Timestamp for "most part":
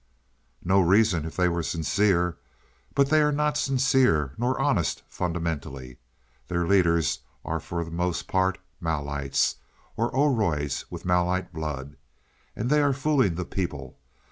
7.91-8.57